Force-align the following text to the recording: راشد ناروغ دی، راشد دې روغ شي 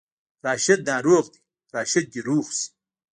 راشد 0.45 0.79
ناروغ 0.89 1.25
دی، 1.33 1.39
راشد 1.73 2.05
دې 2.13 2.19
روغ 2.27 2.47
شي 2.57 2.65